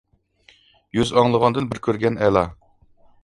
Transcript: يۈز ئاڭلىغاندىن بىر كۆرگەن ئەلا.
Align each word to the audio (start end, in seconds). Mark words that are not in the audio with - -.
يۈز 0.99 1.11
ئاڭلىغاندىن 1.21 1.69
بىر 1.73 1.81
كۆرگەن 1.89 2.19
ئەلا. 2.23 2.45